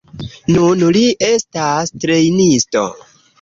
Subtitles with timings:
[0.53, 2.85] Nun li estas trejnisto.